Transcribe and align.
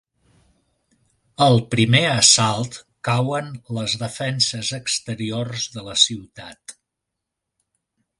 Al 1.47 1.57
primer 1.73 1.99
assalt 2.13 2.79
cauen 3.09 3.51
les 3.79 3.95
defenses 4.05 4.71
exteriors 4.79 5.67
de 5.77 5.85
la 5.89 5.95
ciutat. 6.05 6.75